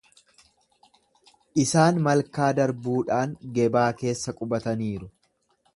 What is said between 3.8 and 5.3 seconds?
keessa qubataniiru.